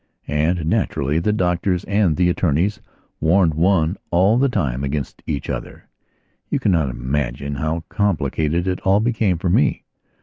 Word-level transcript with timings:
And, 0.27 0.65
naturally, 0.65 1.19
the 1.19 1.31
doctors 1.31 1.83
and 1.83 2.17
the 2.17 2.27
attorneys 2.27 2.81
warned 3.19 3.53
one 3.53 3.97
all 4.09 4.39
the 4.39 4.49
timeagainst 4.49 5.21
each 5.27 5.47
other. 5.47 5.83
You 6.49 6.57
cannot 6.59 6.89
imagine 6.89 7.53
how 7.53 7.83
complicated 7.87 8.65
it 8.67 8.79
all 8.81 8.99
became 8.99 9.37
for 9.37 9.51
me. 9.51 9.83